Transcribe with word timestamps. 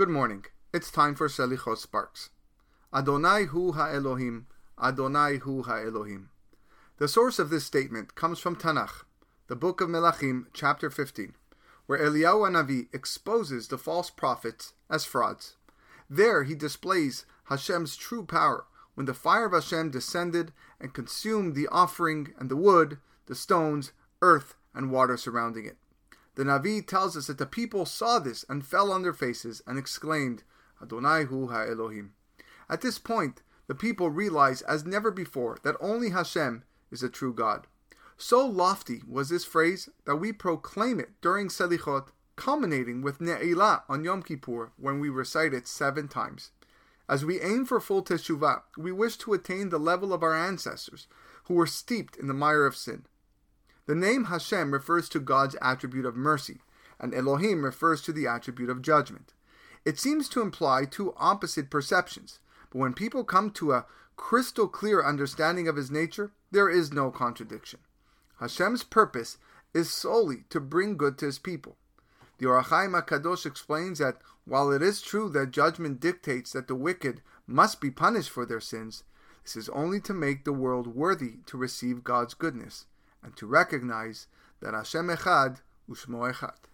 Good 0.00 0.08
morning. 0.08 0.46
It's 0.72 0.90
time 0.90 1.14
for 1.14 1.28
Selichot 1.28 1.76
Sparks. 1.76 2.30
Adonai 2.90 3.44
hu 3.44 3.72
ha'Elohim, 3.72 4.46
Adonai 4.82 5.36
hu 5.40 5.62
ha'Elohim. 5.62 6.28
The 6.96 7.06
source 7.06 7.38
of 7.38 7.50
this 7.50 7.66
statement 7.66 8.14
comes 8.14 8.38
from 8.38 8.56
Tanakh, 8.56 9.04
the 9.48 9.56
book 9.56 9.82
of 9.82 9.90
Melachim, 9.90 10.46
chapter 10.54 10.88
15, 10.88 11.34
where 11.84 11.98
Eliyahu 11.98 12.48
Hanavi 12.48 12.86
exposes 12.94 13.68
the 13.68 13.76
false 13.76 14.08
prophets 14.08 14.72
as 14.88 15.04
frauds. 15.04 15.56
There 16.08 16.44
he 16.44 16.54
displays 16.54 17.26
Hashem's 17.50 17.94
true 17.94 18.24
power 18.24 18.64
when 18.94 19.04
the 19.04 19.12
fire 19.12 19.44
of 19.44 19.52
Hashem 19.52 19.90
descended 19.90 20.52
and 20.80 20.94
consumed 20.94 21.54
the 21.54 21.68
offering 21.68 22.32
and 22.38 22.50
the 22.50 22.56
wood, 22.56 22.96
the 23.26 23.34
stones, 23.34 23.92
earth, 24.22 24.54
and 24.74 24.90
water 24.90 25.18
surrounding 25.18 25.66
it. 25.66 25.76
The 26.36 26.44
Navi 26.44 26.86
tells 26.86 27.16
us 27.16 27.26
that 27.26 27.38
the 27.38 27.46
people 27.46 27.84
saw 27.86 28.18
this 28.18 28.44
and 28.48 28.64
fell 28.64 28.92
on 28.92 29.02
their 29.02 29.12
faces 29.12 29.62
and 29.66 29.78
exclaimed, 29.78 30.44
Adonai 30.82 31.24
hu 31.24 31.48
ha'Elohim. 31.48 32.10
At 32.68 32.80
this 32.80 32.98
point, 32.98 33.42
the 33.66 33.74
people 33.74 34.10
realize 34.10 34.62
as 34.62 34.84
never 34.84 35.10
before 35.10 35.58
that 35.62 35.76
only 35.80 36.10
Hashem 36.10 36.64
is 36.90 37.00
the 37.00 37.08
true 37.08 37.34
God. 37.34 37.66
So 38.16 38.46
lofty 38.46 39.02
was 39.08 39.28
this 39.28 39.44
phrase 39.44 39.88
that 40.04 40.16
we 40.16 40.32
proclaim 40.32 41.00
it 41.00 41.10
during 41.20 41.48
Selichot, 41.48 42.08
culminating 42.36 43.02
with 43.02 43.18
Ne'ilah 43.18 43.82
on 43.88 44.04
Yom 44.04 44.22
Kippur 44.22 44.72
when 44.76 45.00
we 45.00 45.08
recite 45.08 45.54
it 45.54 45.66
seven 45.66 46.08
times. 46.08 46.50
As 47.08 47.24
we 47.24 47.40
aim 47.40 47.64
for 47.64 47.80
full 47.80 48.04
teshuvah, 48.04 48.62
we 48.78 48.92
wish 48.92 49.16
to 49.18 49.32
attain 49.32 49.70
the 49.70 49.78
level 49.78 50.12
of 50.12 50.22
our 50.22 50.36
ancestors, 50.36 51.06
who 51.44 51.54
were 51.54 51.66
steeped 51.66 52.16
in 52.16 52.28
the 52.28 52.34
mire 52.34 52.66
of 52.66 52.76
sin. 52.76 53.04
The 53.90 53.96
name 53.96 54.26
Hashem 54.26 54.70
refers 54.70 55.08
to 55.08 55.18
God's 55.18 55.56
attribute 55.60 56.06
of 56.06 56.14
mercy, 56.14 56.60
and 57.00 57.12
Elohim 57.12 57.64
refers 57.64 58.00
to 58.02 58.12
the 58.12 58.24
attribute 58.24 58.70
of 58.70 58.82
judgment. 58.82 59.34
It 59.84 59.98
seems 59.98 60.28
to 60.28 60.40
imply 60.40 60.84
two 60.84 61.12
opposite 61.16 61.70
perceptions, 61.70 62.38
but 62.70 62.78
when 62.78 62.94
people 62.94 63.24
come 63.24 63.50
to 63.50 63.72
a 63.72 63.86
crystal 64.14 64.68
clear 64.68 65.04
understanding 65.04 65.66
of 65.66 65.74
his 65.74 65.90
nature, 65.90 66.30
there 66.52 66.70
is 66.70 66.92
no 66.92 67.10
contradiction. 67.10 67.80
Hashem's 68.38 68.84
purpose 68.84 69.38
is 69.74 69.90
solely 69.90 70.44
to 70.50 70.60
bring 70.60 70.96
good 70.96 71.18
to 71.18 71.26
his 71.26 71.40
people. 71.40 71.76
The 72.38 72.46
Ohr 72.46 72.62
HaChaim 72.62 72.92
HaKadosh 73.02 73.44
explains 73.44 73.98
that 73.98 74.18
while 74.44 74.70
it 74.70 74.82
is 74.82 75.02
true 75.02 75.28
that 75.30 75.50
judgment 75.50 75.98
dictates 75.98 76.52
that 76.52 76.68
the 76.68 76.76
wicked 76.76 77.22
must 77.44 77.80
be 77.80 77.90
punished 77.90 78.30
for 78.30 78.46
their 78.46 78.60
sins, 78.60 79.02
this 79.42 79.56
is 79.56 79.68
only 79.70 79.98
to 80.02 80.14
make 80.14 80.44
the 80.44 80.52
world 80.52 80.86
worthy 80.86 81.38
to 81.46 81.58
receive 81.58 82.04
God's 82.04 82.34
goodness 82.34 82.86
and 83.22 83.36
to 83.36 83.46
recognize 83.46 84.26
that 84.60 84.74
Hashem 84.74 85.08
Echad 85.08 85.60
Ushmo 85.88 86.32
Echad. 86.32 86.69